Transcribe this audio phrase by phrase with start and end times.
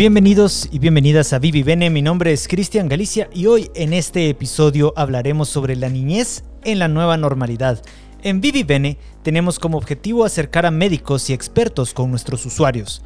[0.00, 4.30] Bienvenidos y bienvenidas a Vivi Bene, mi nombre es Cristian Galicia y hoy en este
[4.30, 7.82] episodio hablaremos sobre la niñez en la nueva normalidad.
[8.22, 13.02] En Vivi Bene tenemos como objetivo acercar a médicos y expertos con nuestros usuarios.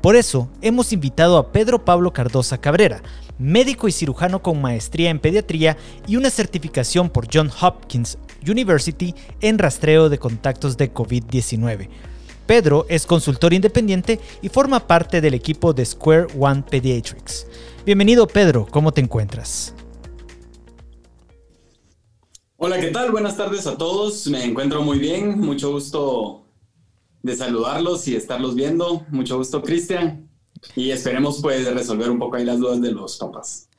[0.00, 3.02] Por eso hemos invitado a Pedro Pablo Cardosa Cabrera,
[3.38, 5.76] médico y cirujano con maestría en pediatría
[6.08, 11.88] y una certificación por John Hopkins University en rastreo de contactos de COVID-19.
[12.52, 17.46] Pedro es consultor independiente y forma parte del equipo de Square One Pediatrics.
[17.86, 19.74] Bienvenido Pedro, ¿cómo te encuentras?
[22.58, 23.10] Hola, ¿qué tal?
[23.10, 24.26] Buenas tardes a todos.
[24.26, 25.40] Me encuentro muy bien.
[25.40, 26.44] Mucho gusto
[27.22, 29.06] de saludarlos y estarlos viendo.
[29.08, 30.28] Mucho gusto, Cristian.
[30.76, 33.70] Y esperemos pues resolver un poco ahí las dudas de los papás.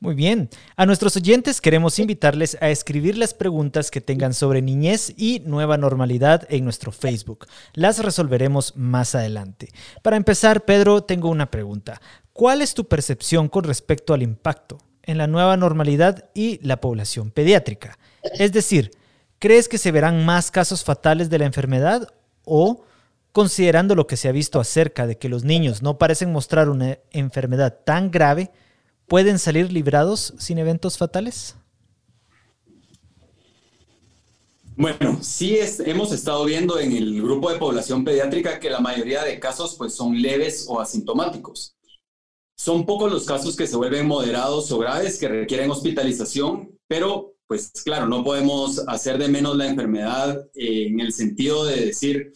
[0.00, 0.48] Muy bien.
[0.76, 5.76] A nuestros oyentes queremos invitarles a escribir las preguntas que tengan sobre niñez y nueva
[5.76, 7.46] normalidad en nuestro Facebook.
[7.74, 9.70] Las resolveremos más adelante.
[10.02, 12.00] Para empezar, Pedro, tengo una pregunta.
[12.32, 17.32] ¿Cuál es tu percepción con respecto al impacto en la nueva normalidad y la población
[17.32, 17.98] pediátrica?
[18.22, 18.92] Es decir,
[19.40, 22.06] ¿crees que se verán más casos fatales de la enfermedad
[22.44, 22.84] o,
[23.32, 26.98] considerando lo que se ha visto acerca de que los niños no parecen mostrar una
[27.10, 28.52] enfermedad tan grave,
[29.08, 31.56] ¿Pueden salir librados sin eventos fatales?
[34.76, 39.40] Bueno, sí hemos estado viendo en el grupo de población pediátrica que la mayoría de
[39.40, 41.74] casos pues, son leves o asintomáticos.
[42.56, 47.72] Son pocos los casos que se vuelven moderados o graves que requieren hospitalización, pero pues
[47.82, 52.32] claro, no podemos hacer de menos la enfermedad eh, en el sentido de decir,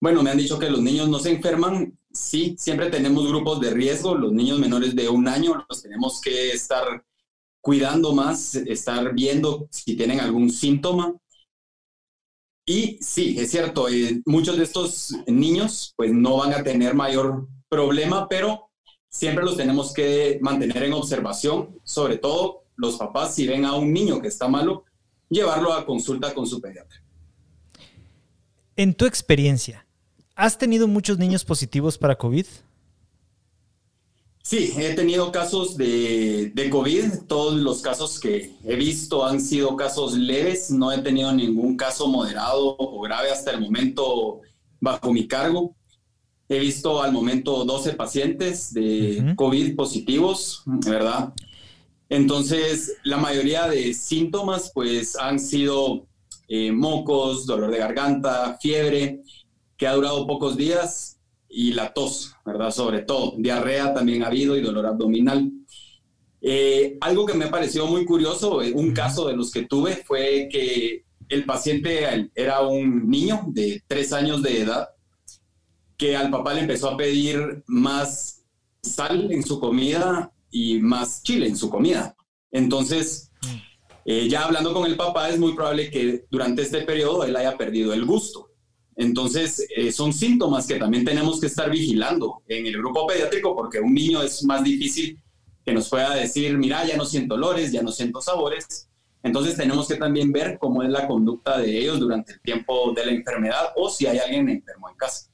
[0.00, 3.70] bueno, me han dicho que los niños no se enferman, sí, siempre tenemos grupos de
[3.70, 7.04] riesgo, los niños menores de un año los tenemos que estar
[7.60, 11.14] cuidando más, estar viendo si tienen algún síntoma.
[12.64, 17.46] Y sí, es cierto, eh, muchos de estos niños pues no van a tener mayor
[17.68, 18.70] problema, pero
[19.08, 23.92] siempre los tenemos que mantener en observación, sobre todo los papás, si ven a un
[23.92, 24.84] niño que está malo,
[25.28, 27.02] llevarlo a consulta con su pediatra.
[28.76, 29.85] En tu experiencia,
[30.36, 32.44] ¿Has tenido muchos niños positivos para COVID?
[34.42, 37.22] Sí, he tenido casos de, COVID.
[37.26, 40.70] Todos los casos que he visto han sido casos leves.
[40.70, 44.42] No he tenido ningún caso moderado o grave hasta el momento
[44.78, 45.74] bajo mi cargo.
[46.50, 51.32] He visto al momento 12 pacientes de COVID positivos, ¿verdad?
[52.10, 56.06] Entonces, la mayoría de síntomas pues han sido
[56.46, 59.22] eh, mocos, dolor de garganta, fiebre
[59.76, 62.70] que ha durado pocos días y la tos, ¿verdad?
[62.70, 63.34] Sobre todo.
[63.38, 65.50] Diarrea también ha habido y dolor abdominal.
[66.40, 70.48] Eh, algo que me pareció muy curioso, eh, un caso de los que tuve fue
[70.50, 74.90] que el paciente era un niño de tres años de edad
[75.96, 78.44] que al papá le empezó a pedir más
[78.82, 82.14] sal en su comida y más chile en su comida.
[82.50, 83.32] Entonces,
[84.04, 87.56] eh, ya hablando con el papá, es muy probable que durante este periodo él haya
[87.56, 88.50] perdido el gusto.
[88.96, 93.78] Entonces, eh, son síntomas que también tenemos que estar vigilando en el grupo pediátrico porque
[93.78, 95.20] un niño es más difícil
[95.64, 98.88] que nos pueda decir, mira, ya no siento olores, ya no siento sabores.
[99.22, 103.04] Entonces, tenemos que también ver cómo es la conducta de ellos durante el tiempo de
[103.04, 105.28] la enfermedad o si hay alguien enfermo en casa.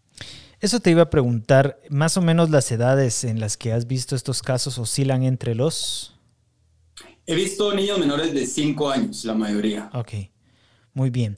[0.62, 4.16] Eso te iba a preguntar, más o menos las edades en las que has visto
[4.16, 6.14] estos casos oscilan entre los...
[7.26, 9.90] He visto niños menores de 5 años, la mayoría.
[9.92, 10.12] Ok,
[10.94, 11.36] muy bien.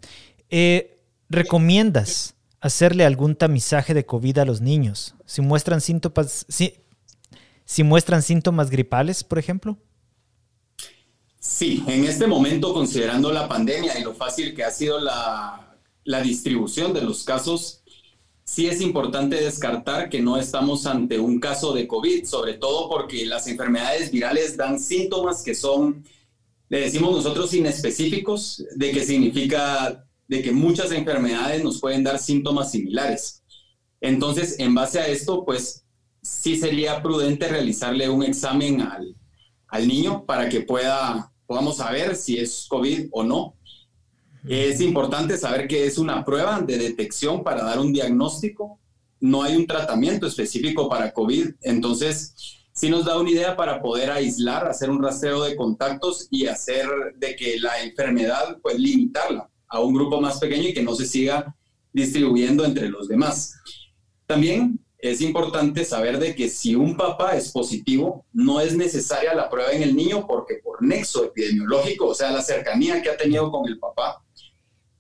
[0.50, 0.93] Eh,
[1.34, 8.70] ¿Recomiendas hacerle algún tamizaje de COVID a los niños si muestran síntomas, si, muestran síntomas
[8.70, 9.76] gripales, por ejemplo?
[11.40, 16.22] Sí, en este momento, considerando la pandemia y lo fácil que ha sido la, la
[16.22, 17.82] distribución de los casos,
[18.44, 23.26] sí es importante descartar que no estamos ante un caso de COVID, sobre todo porque
[23.26, 26.04] las enfermedades virales dan síntomas que son,
[26.68, 32.70] le decimos nosotros, inespecíficos, de que significa de que muchas enfermedades nos pueden dar síntomas
[32.70, 33.42] similares.
[34.00, 35.84] Entonces, en base a esto, pues
[36.22, 39.16] sí sería prudente realizarle un examen al,
[39.88, 43.56] niño para que pueda, podamos saber si es COVID o no.
[44.46, 48.78] Es importante saber que es una prueba de detección para dar un diagnóstico.
[49.18, 51.54] No hay un tratamiento específico para COVID.
[51.62, 52.34] Entonces,
[52.72, 56.86] sí nos da una idea para poder aislar, hacer un rastreo de contactos y hacer
[57.16, 61.04] de que la enfermedad, pues limitarla a un grupo más pequeño y que no se
[61.04, 61.54] siga
[61.92, 63.56] distribuyendo entre los demás.
[64.24, 69.50] También es importante saber de que si un papá es positivo, no es necesaria la
[69.50, 73.50] prueba en el niño porque por nexo epidemiológico, o sea, la cercanía que ha tenido
[73.50, 74.22] con el papá,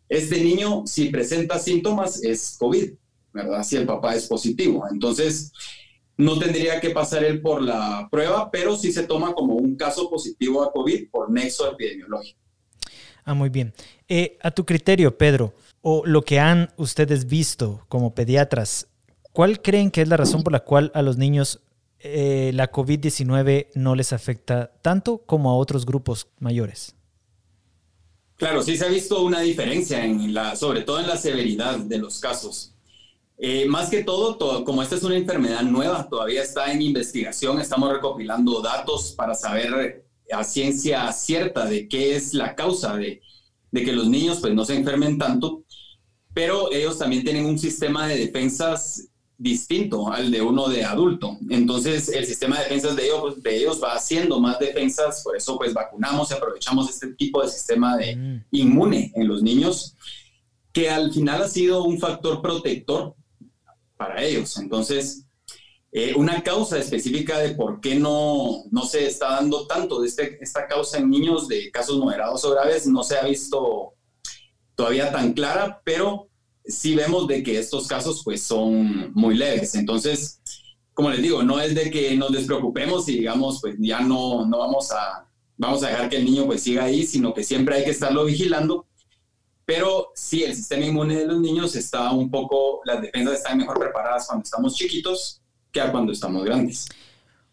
[0.08, 2.94] este niño si presenta síntomas es COVID,
[3.32, 3.62] ¿verdad?
[3.62, 4.84] Si el papá es positivo.
[4.90, 5.52] Entonces,
[6.16, 10.10] no tendría que pasar él por la prueba, pero sí se toma como un caso
[10.10, 12.43] positivo a COVID por nexo epidemiológico.
[13.24, 13.72] Ah, muy bien.
[14.08, 18.88] Eh, a tu criterio, Pedro, o lo que han ustedes visto como pediatras,
[19.32, 21.60] ¿cuál creen que es la razón por la cual a los niños
[22.00, 26.94] eh, la COVID-19 no les afecta tanto como a otros grupos mayores?
[28.36, 31.98] Claro, sí se ha visto una diferencia, en la, sobre todo en la severidad de
[31.98, 32.74] los casos.
[33.38, 37.60] Eh, más que todo, todo, como esta es una enfermedad nueva, todavía está en investigación,
[37.60, 43.20] estamos recopilando datos para saber a ciencia cierta de qué es la causa de,
[43.70, 45.64] de que los niños pues, no se enfermen tanto,
[46.32, 51.36] pero ellos también tienen un sistema de defensas distinto al de uno de adulto.
[51.50, 55.36] Entonces, el sistema de defensas de ellos, pues, de ellos va haciendo más defensas, por
[55.36, 58.44] eso pues vacunamos y aprovechamos este tipo de sistema de mm.
[58.52, 59.96] inmune en los niños,
[60.72, 63.14] que al final ha sido un factor protector
[63.96, 64.56] para ellos.
[64.58, 65.23] Entonces,
[65.96, 70.42] eh, una causa específica de por qué no, no se está dando tanto de este,
[70.42, 73.94] esta causa en niños de casos moderados o graves no se ha visto
[74.74, 76.28] todavía tan clara, pero
[76.64, 79.76] sí vemos de que estos casos pues son muy leves.
[79.76, 80.40] Entonces,
[80.94, 84.58] como les digo, no es de que nos despreocupemos y digamos pues ya no, no
[84.58, 87.84] vamos a, vamos a dejar que el niño pues siga ahí, sino que siempre hay
[87.84, 88.88] que estarlo vigilando.
[89.64, 93.78] Pero sí, el sistema inmune de los niños está un poco, las defensas están mejor
[93.78, 95.40] preparadas cuando estamos chiquitos
[95.90, 96.86] cuando estamos grandes.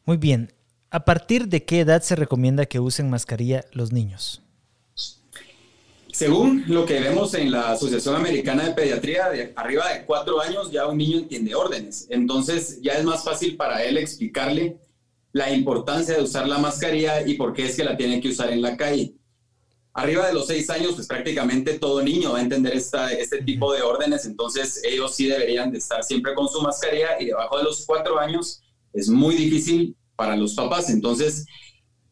[0.05, 0.53] Muy bien.
[0.89, 4.41] ¿A partir de qué edad se recomienda que usen mascarilla los niños?
[6.11, 10.69] Según lo que vemos en la Asociación Americana de Pediatría, de arriba de cuatro años
[10.69, 12.07] ya un niño entiende órdenes.
[12.09, 14.77] Entonces ya es más fácil para él explicarle
[15.31, 18.51] la importancia de usar la mascarilla y por qué es que la tiene que usar
[18.51, 19.13] en la calle.
[19.93, 23.73] Arriba de los seis años, pues prácticamente todo niño va a entender esta, este tipo
[23.73, 27.65] de órdenes, entonces ellos sí deberían de estar siempre con su mascarilla y debajo de
[27.65, 28.61] los cuatro años
[28.93, 30.89] es muy difícil para los papás.
[30.89, 31.45] Entonces,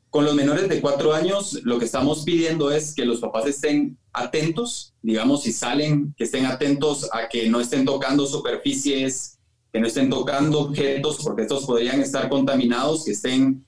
[0.09, 3.97] con los menores de cuatro años, lo que estamos pidiendo es que los papás estén
[4.11, 9.37] atentos, digamos, si salen, que estén atentos a que no estén tocando superficies,
[9.71, 13.65] que no estén tocando objetos, porque estos podrían estar contaminados, que estén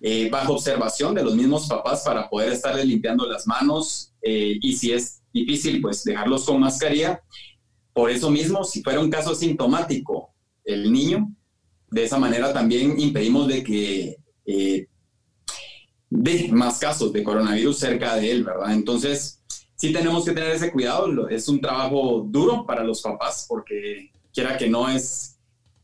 [0.00, 4.76] eh, bajo observación de los mismos papás para poder estarles limpiando las manos eh, y
[4.76, 7.22] si es difícil, pues dejarlos con mascarilla.
[7.92, 10.34] Por eso mismo, si fuera un caso sintomático
[10.64, 11.32] el niño,
[11.90, 14.86] de esa manera también impedimos de que eh,
[16.10, 18.72] de más casos de coronavirus cerca de él, ¿verdad?
[18.72, 19.42] Entonces,
[19.76, 21.28] sí tenemos que tener ese cuidado.
[21.28, 25.35] Es un trabajo duro para los papás porque quiera que no es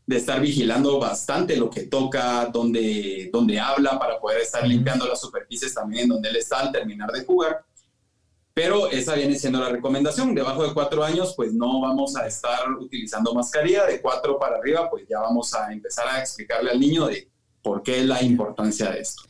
[0.07, 5.21] de estar vigilando bastante lo que toca, donde, donde habla, para poder estar limpiando las
[5.21, 7.65] superficies también en donde él está al terminar de jugar.
[8.55, 10.35] Pero esa viene siendo la recomendación.
[10.35, 13.87] Debajo de cuatro años, pues no vamos a estar utilizando mascarilla.
[13.87, 17.31] De cuatro para arriba, pues ya vamos a empezar a explicarle al niño de
[17.63, 19.23] por qué la importancia de esto.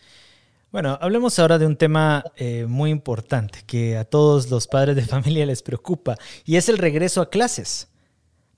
[0.72, 5.02] Bueno, hablemos ahora de un tema eh, muy importante que a todos los padres de
[5.02, 7.91] familia les preocupa y es el regreso a clases.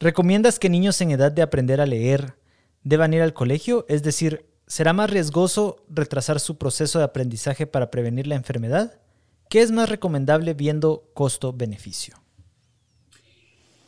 [0.05, 2.35] ¿Recomiendas que niños en edad de aprender a leer
[2.83, 3.87] deban ir al colegio?
[3.89, 9.01] Es decir, ¿será más riesgoso retrasar su proceso de aprendizaje para prevenir la enfermedad?
[9.49, 12.23] ¿Qué es más recomendable viendo costo-beneficio?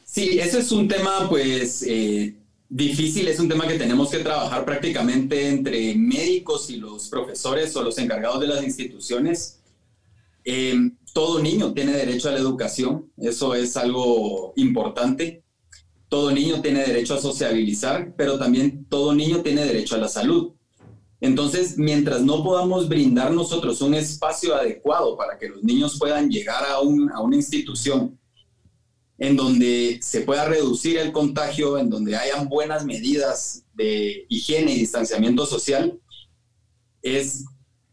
[0.06, 2.34] Sí, ese es un tema pues eh,
[2.66, 7.82] difícil, es un tema que tenemos que trabajar prácticamente entre médicos y los profesores o
[7.82, 9.60] los encargados de las instituciones.
[10.44, 15.42] Em, todo niño tiene derecho a la educación, eso es algo importante.
[16.08, 20.52] Todo niño tiene derecho a sociabilizar, pero también todo niño tiene derecho a la salud.
[21.20, 26.62] Entonces, mientras no podamos brindar nosotros un espacio adecuado para que los niños puedan llegar
[26.64, 26.80] a, a
[27.20, 28.18] una institución
[29.18, 34.80] en donde se pueda reducir el contagio, en donde hayan buenas medidas de higiene y
[34.80, 35.98] distanciamiento social,
[37.00, 37.46] es,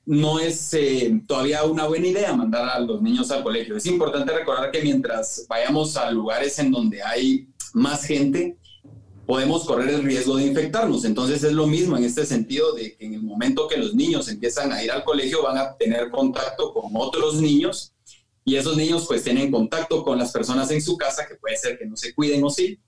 [0.05, 3.77] no es eh, todavía una buena idea mandar a los niños al colegio.
[3.77, 8.57] Es importante recordar que mientras vayamos a lugares en donde hay más gente,
[9.25, 11.05] podemos correr el riesgo de infectarnos.
[11.05, 14.27] Entonces es lo mismo en este sentido de que en el momento que los niños
[14.29, 17.93] empiezan a ir al colegio van a tener contacto con otros niños
[18.45, 21.77] y esos niños pues tienen contacto con las personas en su casa, que puede ser
[21.77, 22.79] que no se cuiden o sí.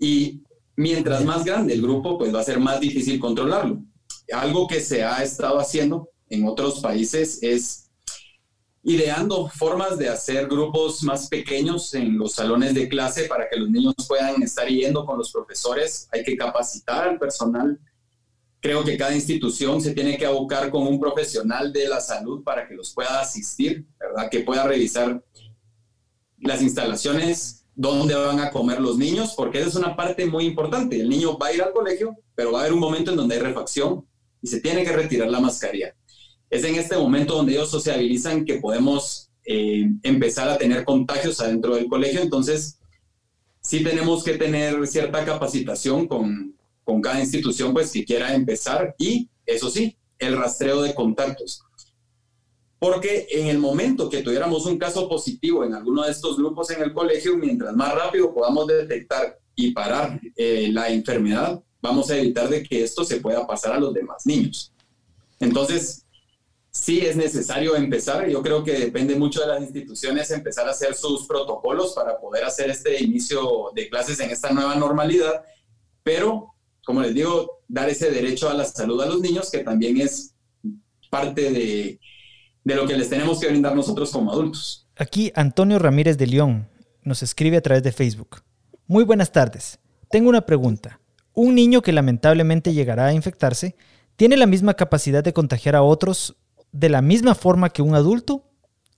[0.00, 0.42] Y
[0.76, 3.82] mientras más grande el grupo, pues va a ser más difícil controlarlo.
[4.32, 7.83] Algo que se ha estado haciendo en otros países es
[8.84, 13.70] ideando formas de hacer grupos más pequeños en los salones de clase para que los
[13.70, 16.08] niños puedan estar yendo con los profesores.
[16.12, 17.80] Hay que capacitar al personal
[18.64, 22.66] Creo que cada institución se tiene que abocar con un profesional de la salud para
[22.66, 24.30] que los pueda asistir, ¿verdad?
[24.30, 25.22] Que pueda revisar
[26.38, 30.98] las instalaciones, dónde van a comer los niños, porque esa es una parte muy importante.
[30.98, 33.34] El niño va a ir al colegio, pero va a haber un momento en donde
[33.34, 34.08] hay refacción
[34.40, 35.94] y se tiene que retirar la mascarilla.
[36.50, 41.74] Es en este momento donde ellos sociabilizan que podemos eh, empezar a tener contagios adentro
[41.74, 42.20] del colegio.
[42.20, 42.78] Entonces,
[43.60, 49.28] sí tenemos que tener cierta capacitación con, con cada institución pues, que quiera empezar y,
[49.46, 51.62] eso sí, el rastreo de contactos.
[52.78, 56.82] Porque en el momento que tuviéramos un caso positivo en alguno de estos grupos en
[56.82, 62.48] el colegio, mientras más rápido podamos detectar y parar eh, la enfermedad, vamos a evitar
[62.48, 64.72] de que esto se pueda pasar a los demás niños.
[65.40, 66.03] Entonces,
[66.74, 70.94] sí es necesario empezar, yo creo que depende mucho de las instituciones empezar a hacer
[70.94, 75.42] sus protocolos para poder hacer este inicio de clases en esta nueva normalidad,
[76.02, 76.54] pero,
[76.84, 80.34] como les digo, dar ese derecho a la salud a los niños, que también es
[81.08, 82.00] parte de
[82.64, 84.88] de lo que les tenemos que brindar nosotros como adultos.
[84.96, 86.68] Aquí Antonio Ramírez de León
[87.02, 88.42] nos escribe a través de Facebook.
[88.86, 89.78] Muy buenas tardes.
[90.10, 91.00] Tengo una pregunta.
[91.34, 93.76] ¿Un niño que lamentablemente llegará a infectarse
[94.16, 96.36] tiene la misma capacidad de contagiar a otros
[96.74, 98.44] de la misma forma que un adulto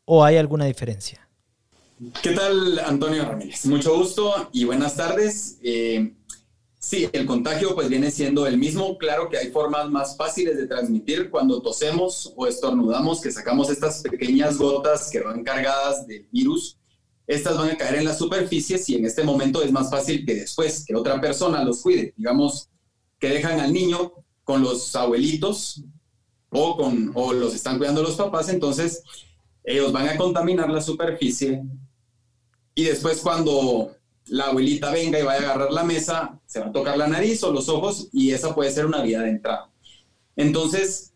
[0.04, 1.28] o hay alguna diferencia?
[2.22, 3.64] ¿Qué tal, Antonio Ramírez?
[3.66, 5.58] Mucho gusto y buenas tardes.
[5.62, 6.12] Eh,
[6.86, 8.96] Sí, el contagio pues viene siendo el mismo.
[8.96, 14.02] Claro que hay formas más fáciles de transmitir cuando tosemos o estornudamos, que sacamos estas
[14.02, 16.78] pequeñas gotas que van cargadas de virus.
[17.26, 20.36] Estas van a caer en las superficies y en este momento es más fácil que
[20.36, 22.14] después que otra persona los cuide.
[22.16, 22.70] Digamos
[23.18, 24.12] que dejan al niño
[24.44, 25.82] con los abuelitos
[26.50, 29.02] o, con, o los están cuidando los papás, entonces
[29.64, 31.62] ellos van a contaminar la superficie
[32.74, 36.72] y después cuando la abuelita venga y vaya a agarrar la mesa, se va a
[36.72, 39.70] tocar la nariz o los ojos y esa puede ser una vía de entrada.
[40.36, 41.12] Entonces,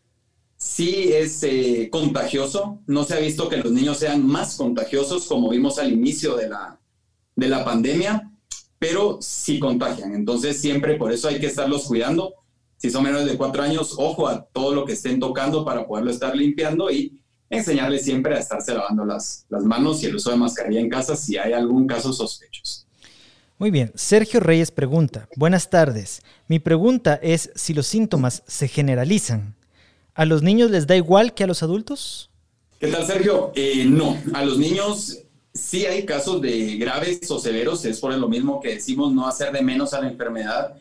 [0.56, 2.78] sí es eh, contagioso.
[2.86, 6.48] No se ha visto que los niños sean más contagiosos como vimos al inicio de
[6.48, 6.78] la,
[7.36, 8.30] de la pandemia,
[8.78, 10.14] pero sí contagian.
[10.14, 12.34] Entonces, siempre por eso hay que estarlos cuidando.
[12.80, 16.10] Si son menores de cuatro años, ojo a todo lo que estén tocando para poderlo
[16.10, 17.20] estar limpiando y
[17.50, 21.14] enseñarles siempre a estarse lavando las, las manos y el uso de mascarilla en casa
[21.14, 22.86] si hay algún caso sospechoso.
[23.58, 26.22] Muy bien, Sergio Reyes pregunta, buenas tardes.
[26.48, 29.56] Mi pregunta es si los síntomas se generalizan.
[30.14, 32.30] ¿A los niños les da igual que a los adultos?
[32.78, 33.52] ¿Qué tal, Sergio?
[33.56, 35.18] Eh, no, a los niños
[35.52, 39.52] sí hay casos de graves o severos, es por lo mismo que decimos no hacer
[39.52, 40.76] de menos a la enfermedad,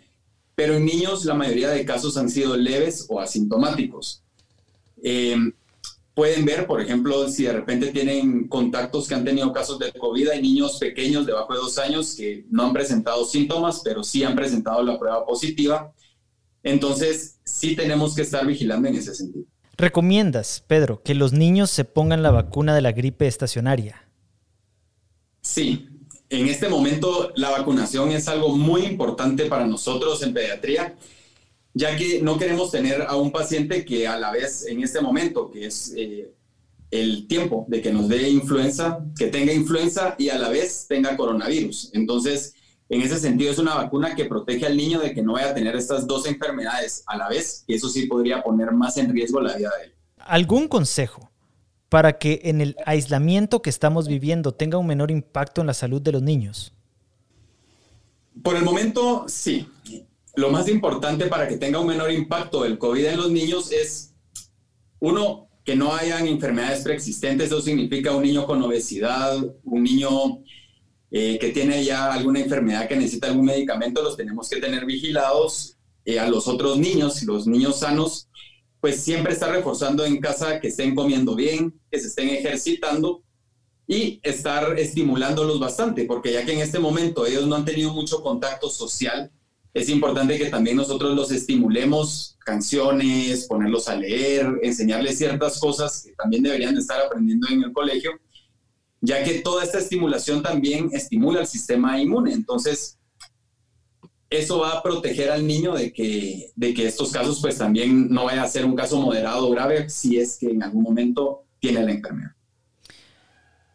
[0.59, 4.21] pero en niños la mayoría de casos han sido leves o asintomáticos.
[5.01, 5.37] Eh,
[6.13, 10.27] pueden ver, por ejemplo, si de repente tienen contactos que han tenido casos de COVID,
[10.27, 14.35] hay niños pequeños debajo de dos años que no han presentado síntomas, pero sí han
[14.35, 15.93] presentado la prueba positiva.
[16.61, 19.45] Entonces, sí tenemos que estar vigilando en ese sentido.
[19.77, 24.09] ¿Recomiendas, Pedro, que los niños se pongan la vacuna de la gripe estacionaria?
[25.39, 25.87] Sí,
[26.29, 30.95] en este momento la vacunación es algo muy importante para nosotros en pediatría
[31.73, 35.49] ya que no queremos tener a un paciente que a la vez en este momento,
[35.51, 36.31] que es eh,
[36.91, 41.15] el tiempo de que nos dé influenza, que tenga influenza y a la vez tenga
[41.15, 41.91] coronavirus.
[41.93, 42.53] Entonces,
[42.89, 45.53] en ese sentido es una vacuna que protege al niño de que no vaya a
[45.53, 49.39] tener estas dos enfermedades a la vez, y eso sí podría poner más en riesgo
[49.39, 49.93] la vida de él.
[50.17, 51.31] ¿Algún consejo
[51.89, 56.01] para que en el aislamiento que estamos viviendo tenga un menor impacto en la salud
[56.01, 56.73] de los niños?
[58.41, 59.67] Por el momento, sí
[60.39, 64.13] lo más importante para que tenga un menor impacto el COVID en los niños es,
[64.99, 67.47] uno, que no hayan enfermedades preexistentes.
[67.47, 70.09] Eso significa un niño con obesidad, un niño
[71.11, 75.75] eh, que tiene ya alguna enfermedad que necesita algún medicamento, los tenemos que tener vigilados.
[76.05, 78.29] Eh, a los otros niños, los niños sanos,
[78.81, 83.23] pues siempre estar reforzando en casa que estén comiendo bien, que se estén ejercitando
[83.87, 88.21] y estar estimulándolos bastante, porque ya que en este momento ellos no han tenido mucho
[88.21, 89.31] contacto social,
[89.73, 96.11] es importante que también nosotros los estimulemos, canciones, ponerlos a leer, enseñarles ciertas cosas que
[96.13, 98.11] también deberían de estar aprendiendo en el colegio,
[99.01, 102.33] ya que toda esta estimulación también estimula el sistema inmune.
[102.33, 102.98] Entonces,
[104.29, 108.25] eso va a proteger al niño de que, de que estos casos pues también no
[108.25, 111.83] vaya a ser un caso moderado o grave si es que en algún momento tiene
[111.83, 112.31] la enfermedad.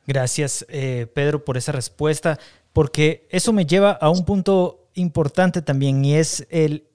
[0.06, 2.38] Gracias, eh, Pedro, por esa respuesta,
[2.72, 6.86] porque eso me lleva a un punto importante también y es el,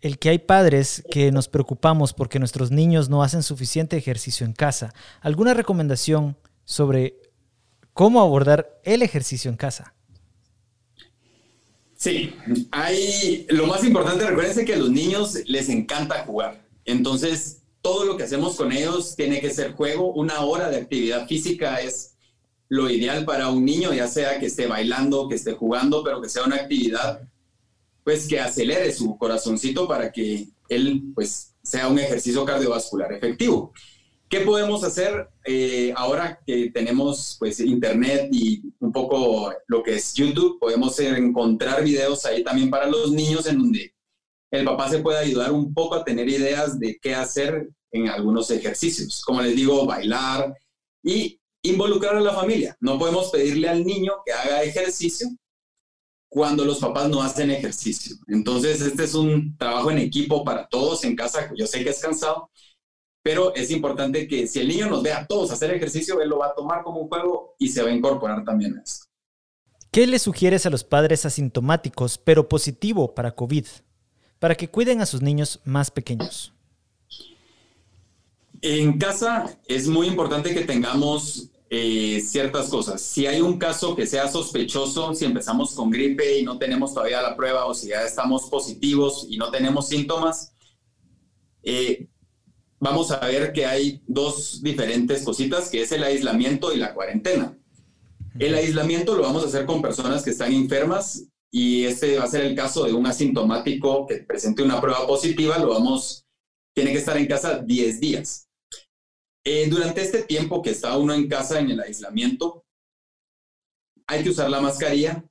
[0.00, 4.52] el que hay padres que nos preocupamos porque nuestros niños no hacen suficiente ejercicio en
[4.52, 4.94] casa.
[5.20, 7.16] ¿Alguna recomendación sobre
[7.92, 9.94] cómo abordar el ejercicio en casa?
[12.00, 12.32] Sí,
[12.70, 16.66] hay lo más importante, recuérdense que a los niños les encanta jugar.
[16.86, 20.14] Entonces, todo lo que hacemos con ellos tiene que ser juego.
[20.14, 22.16] Una hora de actividad física es
[22.70, 26.30] lo ideal para un niño, ya sea que esté bailando, que esté jugando, pero que
[26.30, 27.20] sea una actividad
[28.02, 33.74] pues que acelere su corazoncito para que él pues sea un ejercicio cardiovascular efectivo.
[34.30, 40.14] ¿Qué podemos hacer eh, ahora que tenemos pues internet y un poco lo que es
[40.14, 40.60] YouTube?
[40.60, 43.92] Podemos encontrar videos ahí también para los niños en donde
[44.52, 48.48] el papá se puede ayudar un poco a tener ideas de qué hacer en algunos
[48.52, 49.20] ejercicios.
[49.24, 50.54] Como les digo, bailar
[51.02, 52.76] y involucrar a la familia.
[52.78, 55.28] No podemos pedirle al niño que haga ejercicio
[56.28, 58.14] cuando los papás no hacen ejercicio.
[58.28, 61.50] Entonces, este es un trabajo en equipo para todos en casa.
[61.56, 62.48] Yo sé que es cansado,
[63.22, 66.38] pero es importante que si el niño nos ve a todos hacer ejercicio, él lo
[66.38, 69.06] va a tomar como un juego y se va a incorporar también a esto.
[69.90, 73.66] ¿Qué le sugieres a los padres asintomáticos pero positivo para COVID
[74.38, 76.54] para que cuiden a sus niños más pequeños?
[78.62, 83.00] En casa es muy importante que tengamos eh, ciertas cosas.
[83.00, 87.22] Si hay un caso que sea sospechoso, si empezamos con gripe y no tenemos todavía
[87.22, 90.52] la prueba o si ya estamos positivos y no tenemos síntomas,
[91.62, 92.09] eh,
[92.80, 97.56] vamos a ver que hay dos diferentes cositas, que es el aislamiento y la cuarentena.
[98.38, 102.28] El aislamiento lo vamos a hacer con personas que están enfermas y este va a
[102.28, 106.24] ser el caso de un asintomático que presente una prueba positiva, lo vamos,
[106.74, 108.48] tiene que estar en casa 10 días.
[109.44, 112.64] Eh, durante este tiempo que está uno en casa en el aislamiento,
[114.06, 115.24] hay que usar la mascarilla.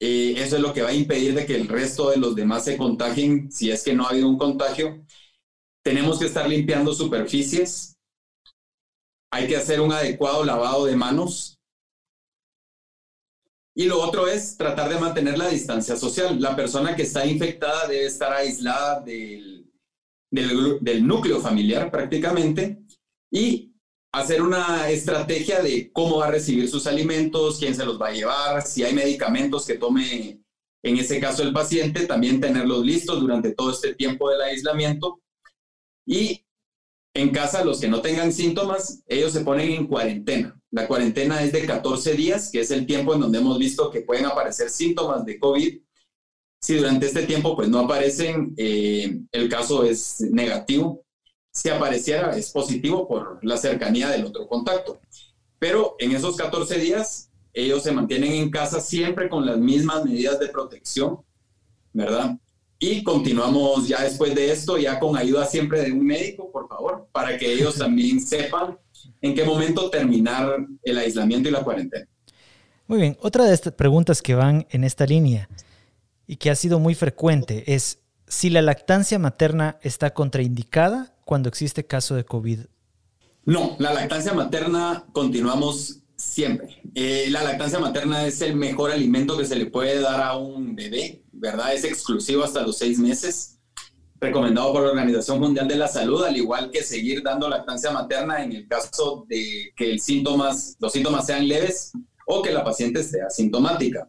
[0.00, 2.64] Eh, eso es lo que va a impedir de que el resto de los demás
[2.64, 5.04] se contagien si es que no ha habido un contagio.
[5.88, 7.96] Tenemos que estar limpiando superficies.
[9.32, 11.58] Hay que hacer un adecuado lavado de manos.
[13.74, 16.42] Y lo otro es tratar de mantener la distancia social.
[16.42, 19.72] La persona que está infectada debe estar aislada del,
[20.30, 22.82] del, núcleo familiar prácticamente
[23.32, 23.72] y
[24.12, 28.12] hacer una estrategia de cómo va a recibir sus alimentos, quién se los va a
[28.12, 30.42] llevar, si hay medicamentos que tome
[30.82, 35.22] en ese caso el paciente, también tenerlos listos durante todo este tiempo del aislamiento
[36.08, 36.42] y
[37.12, 40.58] en casa, los que no tengan síntomas, ellos se ponen en cuarentena.
[40.70, 44.00] La cuarentena es de 14 días, que es el tiempo en donde hemos visto que
[44.00, 45.80] pueden aparecer síntomas de COVID.
[46.62, 51.04] Si durante este tiempo pues no aparecen, eh, el caso es negativo.
[51.52, 54.98] Si apareciera, es positivo por la cercanía del otro contacto.
[55.58, 60.40] Pero en esos 14 días, ellos se mantienen en casa siempre con las mismas medidas
[60.40, 61.18] de protección,
[61.92, 62.38] ¿verdad?
[62.78, 67.08] Y continuamos ya después de esto, ya con ayuda siempre de un médico, por favor,
[67.10, 68.78] para que ellos también sepan
[69.20, 72.06] en qué momento terminar el aislamiento y la cuarentena.
[72.86, 75.48] Muy bien, otra de estas preguntas que van en esta línea
[76.26, 81.84] y que ha sido muy frecuente es si la lactancia materna está contraindicada cuando existe
[81.84, 82.60] caso de COVID.
[83.44, 86.82] No, la lactancia materna continuamos siempre.
[86.94, 90.74] Eh, la lactancia materna es el mejor alimento que se le puede dar a un
[90.74, 91.74] bebé ¿verdad?
[91.74, 93.58] Es exclusivo hasta los seis meses,
[94.20, 98.42] recomendado por la Organización Mundial de la Salud, al igual que seguir dando lactancia materna
[98.42, 100.02] en el caso de que los
[100.92, 101.92] síntomas sean leves
[102.26, 104.08] o que la paciente esté asintomática.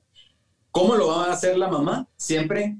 [0.71, 2.07] ¿Cómo lo va a hacer la mamá?
[2.17, 2.77] Siempre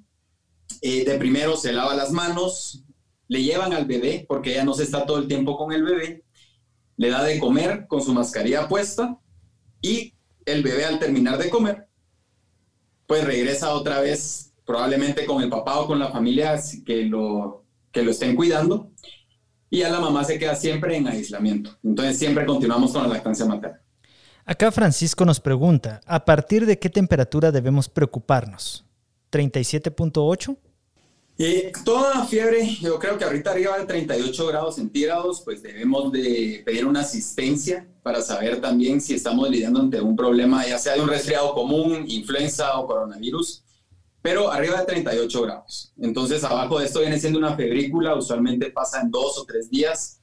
[0.81, 2.83] eh, de primero se lava las manos,
[3.27, 6.23] le llevan al bebé, porque ella no se está todo el tiempo con el bebé,
[6.97, 9.19] le da de comer con su mascarilla puesta
[9.81, 10.13] y
[10.45, 11.88] el bebé al terminar de comer
[13.09, 18.03] pues regresa otra vez probablemente con el papá o con la familia que lo, que
[18.03, 18.91] lo estén cuidando
[19.67, 21.75] y a la mamá se queda siempre en aislamiento.
[21.83, 23.81] Entonces siempre continuamos con la lactancia materna.
[24.45, 28.85] Acá Francisco nos pregunta, ¿a partir de qué temperatura debemos preocuparnos?
[29.31, 30.55] ¿37.8?
[31.41, 36.61] Eh, toda fiebre, yo creo que ahorita arriba de 38 grados centígrados, pues debemos de
[36.65, 41.01] pedir una asistencia para saber también si estamos lidiando ante un problema, ya sea de
[41.01, 43.63] un resfriado común, influenza o coronavirus,
[44.21, 45.93] pero arriba de 38 grados.
[46.01, 50.19] Entonces, abajo de esto viene siendo una febrícula, usualmente pasa en dos o tres días.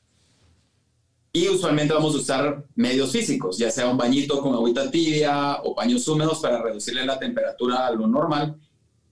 [1.32, 5.74] Y usualmente vamos a usar medios físicos, ya sea un bañito con agüita tibia o
[5.74, 8.58] paños húmedos para reducirle la temperatura a lo normal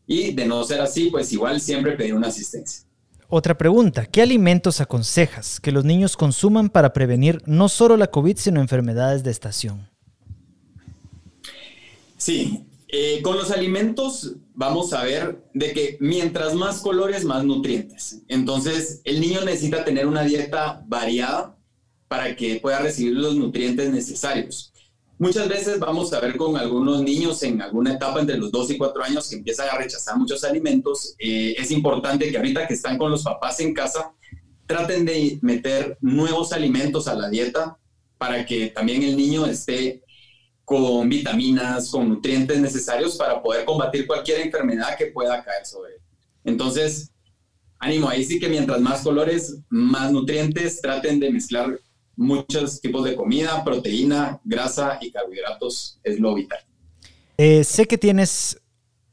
[0.07, 2.85] y de no ser así, pues igual siempre pedir una asistencia.
[3.29, 8.37] Otra pregunta, ¿qué alimentos aconsejas que los niños consuman para prevenir no solo la COVID,
[8.37, 9.89] sino enfermedades de estación?
[12.17, 18.23] Sí, eh, con los alimentos vamos a ver de que mientras más colores, más nutrientes.
[18.29, 21.59] Entonces, el niño necesita tener una dieta variada
[22.07, 24.74] para que pueda recibir los nutrientes necesarios.
[25.19, 28.79] Muchas veces vamos a ver con algunos niños en alguna etapa entre los 2 y
[28.79, 31.15] 4 años que empiezan a rechazar muchos alimentos.
[31.19, 34.13] Eh, es importante que ahorita que están con los papás en casa,
[34.67, 37.79] traten de meter nuevos alimentos a la dieta
[38.19, 40.03] para que también el niño esté
[40.65, 46.01] con vitaminas, con nutrientes necesarios para poder combatir cualquier enfermedad que pueda caer sobre él.
[46.45, 47.13] Entonces,
[47.79, 51.79] ánimo, ahí sí que mientras más colores, más nutrientes, traten de mezclar
[52.17, 56.61] muchos tipos de comida, proteína, grasa y carbohidratos, es lo vital.
[57.39, 58.61] Eh, sé que tienes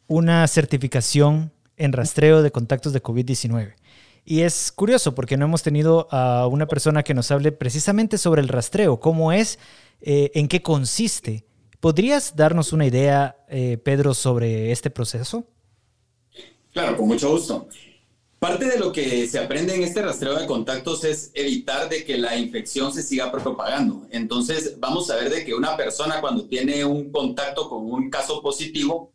[0.07, 3.75] una certificación en rastreo de contactos de COVID-19.
[4.23, 8.41] Y es curioso porque no hemos tenido a una persona que nos hable precisamente sobre
[8.41, 9.57] el rastreo, cómo es,
[10.01, 11.45] eh, en qué consiste.
[11.79, 15.45] ¿Podrías darnos una idea, eh, Pedro, sobre este proceso?
[16.71, 17.67] Claro, con mucho gusto.
[18.41, 22.17] Parte de lo que se aprende en este rastreo de contactos es evitar de que
[22.17, 24.07] la infección se siga propagando.
[24.09, 28.41] Entonces, vamos a ver de que una persona cuando tiene un contacto con un caso
[28.41, 29.13] positivo,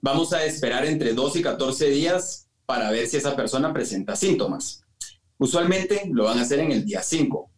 [0.00, 4.82] vamos a esperar entre 2 y 14 días para ver si esa persona presenta síntomas.
[5.38, 7.48] Usualmente lo van a hacer en el día 5.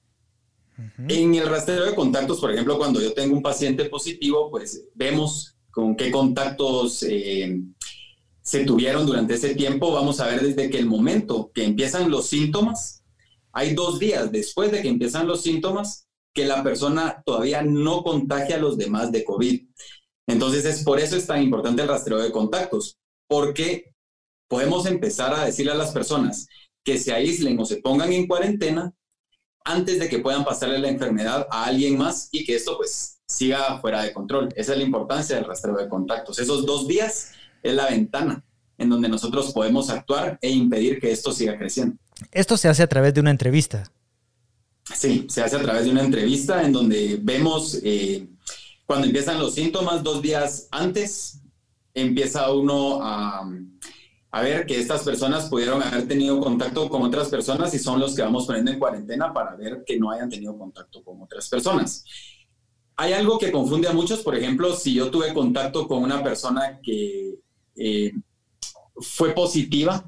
[1.08, 5.56] En el rastreo de contactos, por ejemplo, cuando yo tengo un paciente positivo, pues vemos
[5.70, 7.62] con qué contactos eh,
[8.42, 9.92] se tuvieron durante ese tiempo.
[9.92, 13.04] Vamos a ver desde que el momento que empiezan los síntomas,
[13.52, 18.56] hay dos días después de que empiezan los síntomas que la persona todavía no contagia
[18.56, 19.62] a los demás de COVID.
[20.26, 23.94] Entonces, es por eso es tan importante el rastreo de contactos, porque
[24.48, 26.46] podemos empezar a decirle a las personas
[26.84, 28.94] que se aíslen o se pongan en cuarentena
[29.64, 33.80] antes de que puedan pasarle la enfermedad a alguien más y que esto pues siga
[33.80, 34.48] fuera de control.
[34.56, 36.38] Esa es la importancia del rastreo de contactos.
[36.38, 38.44] Esos dos días es la ventana
[38.78, 41.96] en donde nosotros podemos actuar e impedir que esto siga creciendo.
[42.30, 43.90] Esto se hace a través de una entrevista.
[44.94, 48.26] Sí, se hace a través de una entrevista en donde vemos eh,
[48.84, 51.40] cuando empiezan los síntomas dos días antes,
[51.94, 53.48] empieza uno a
[54.32, 58.14] a ver que estas personas pudieron haber tenido contacto con otras personas y son los
[58.14, 62.02] que vamos poniendo en cuarentena para ver que no hayan tenido contacto con otras personas.
[62.96, 66.80] Hay algo que confunde a muchos, por ejemplo, si yo tuve contacto con una persona
[66.82, 67.40] que
[67.76, 68.12] eh,
[68.96, 70.04] fue positiva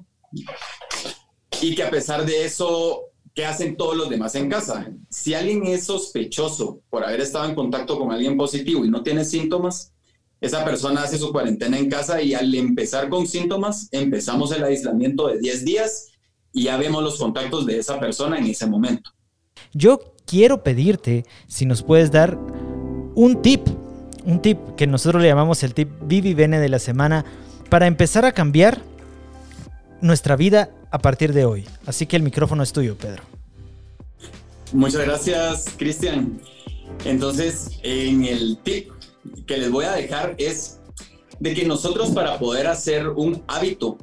[1.61, 3.03] y que a pesar de eso,
[3.35, 4.91] ¿qué hacen todos los demás en casa?
[5.09, 9.25] Si alguien es sospechoso por haber estado en contacto con alguien positivo y no tiene
[9.25, 9.93] síntomas,
[10.41, 15.29] esa persona hace su cuarentena en casa y al empezar con síntomas, empezamos el aislamiento
[15.29, 16.09] de 10 días
[16.53, 19.11] y ya vemos los contactos de esa persona en ese momento.
[19.73, 22.39] Yo quiero pedirte si nos puedes dar
[23.15, 23.67] un tip,
[24.25, 27.25] un tip que nosotros le llamamos el tip Vivi Bene de la semana
[27.69, 28.81] para empezar a cambiar
[30.01, 31.65] nuestra vida a partir de hoy.
[31.87, 33.23] Así que el micrófono es tuyo, Pedro.
[34.73, 36.41] Muchas gracias, Cristian.
[37.05, 38.91] Entonces, en el tip
[39.47, 40.81] que les voy a dejar es
[41.41, 43.99] de que nosotros para poder hacer un hábito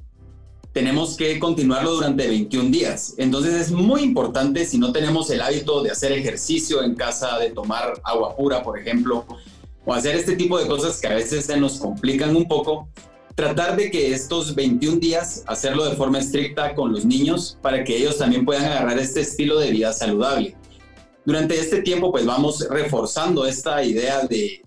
[0.73, 3.15] tenemos que continuarlo durante 21 días.
[3.17, 7.51] Entonces es muy importante si no tenemos el hábito de hacer ejercicio en casa, de
[7.51, 9.25] tomar agua pura, por ejemplo,
[9.85, 12.87] o hacer este tipo de cosas que a veces se nos complican un poco,
[13.35, 17.97] tratar de que estos 21 días hacerlo de forma estricta con los niños para que
[17.97, 20.55] ellos también puedan agarrar este estilo de vida saludable.
[21.25, 24.61] Durante este tiempo pues vamos reforzando esta idea de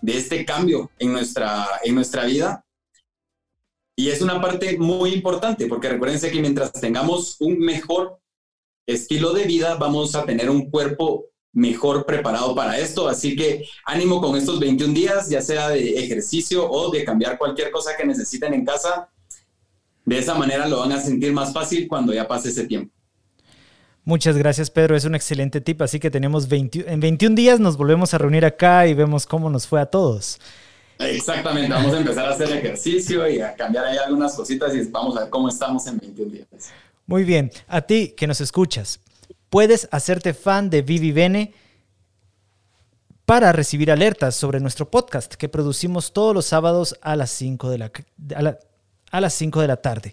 [0.00, 2.64] de este cambio en nuestra, en nuestra vida.
[3.96, 8.20] Y es una parte muy importante, porque recuérdense que mientras tengamos un mejor
[8.86, 11.26] estilo de vida, vamos a tener un cuerpo
[11.58, 13.08] mejor preparado para esto.
[13.08, 17.70] Así que ánimo con estos 21 días, ya sea de ejercicio o de cambiar cualquier
[17.70, 19.08] cosa que necesiten en casa.
[20.04, 22.94] De esa manera lo van a sentir más fácil cuando ya pase ese tiempo.
[24.04, 24.96] Muchas gracias, Pedro.
[24.96, 25.82] Es un excelente tip.
[25.82, 29.50] Así que tenemos 20, en 21 días nos volvemos a reunir acá y vemos cómo
[29.50, 30.40] nos fue a todos.
[30.98, 31.70] Exactamente.
[31.72, 35.22] Vamos a empezar a hacer ejercicio y a cambiar ahí algunas cositas y vamos a
[35.22, 36.46] ver cómo estamos en 21 días.
[37.06, 37.50] Muy bien.
[37.66, 39.00] A ti que nos escuchas,
[39.50, 41.54] puedes hacerte fan de Vivi Bene
[43.24, 47.78] para recibir alertas sobre nuestro podcast que producimos todos los sábados a las 5 de
[47.78, 47.92] la,
[49.10, 50.12] a las 5 de la tarde.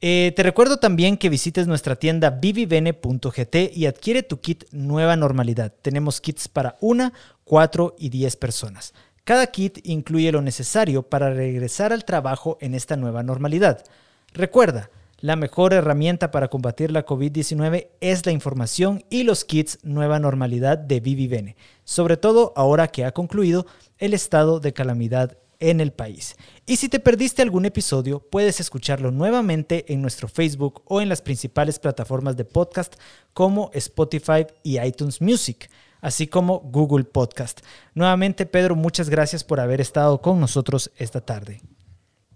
[0.00, 5.72] Eh, te recuerdo también que visites nuestra tienda vivivene.gt y adquiere tu kit Nueva Normalidad.
[5.82, 8.94] Tenemos kits para una, cuatro y diez personas.
[9.24, 13.84] Cada kit incluye lo necesario para regresar al trabajo en esta nueva normalidad.
[14.32, 20.20] Recuerda, la mejor herramienta para combatir la COVID-19 es la información y los kits Nueva
[20.20, 23.66] Normalidad de Vivivene, sobre todo ahora que ha concluido
[23.98, 26.36] el estado de calamidad en el país.
[26.66, 31.20] Y si te perdiste algún episodio, puedes escucharlo nuevamente en nuestro Facebook o en las
[31.20, 32.94] principales plataformas de podcast
[33.34, 35.68] como Spotify y iTunes Music,
[36.00, 37.60] así como Google Podcast.
[37.92, 41.60] Nuevamente, Pedro, muchas gracias por haber estado con nosotros esta tarde.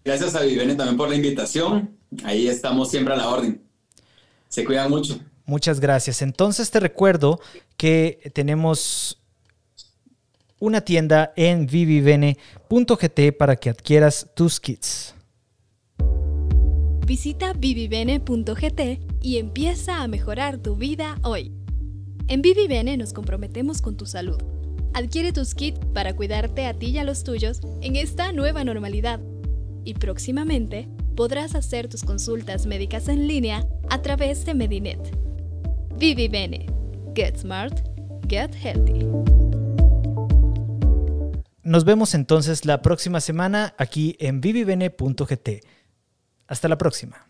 [0.05, 1.97] Gracias a Vivene también por la invitación.
[2.25, 3.63] Ahí estamos siempre a la orden.
[4.49, 5.19] Se cuidan mucho.
[5.45, 6.23] Muchas gracias.
[6.23, 7.41] Entonces te recuerdo
[7.77, 9.19] que tenemos
[10.59, 15.15] una tienda en vivivene.gt para que adquieras tus kits.
[17.05, 18.81] Visita vivivene.gt
[19.21, 21.53] y empieza a mejorar tu vida hoy.
[22.29, 24.41] En Vivivene nos comprometemos con tu salud.
[24.95, 29.21] Adquiere tus kits para cuidarte a ti y a los tuyos en esta nueva normalidad.
[29.85, 35.17] Y próximamente podrás hacer tus consultas médicas en línea a través de Medinet.
[35.97, 36.67] Vivivene.
[37.15, 37.81] Get smart,
[38.29, 39.07] get healthy.
[41.63, 45.49] Nos vemos entonces la próxima semana aquí en vivivene.gt.
[46.49, 47.29] Hasta la próxima.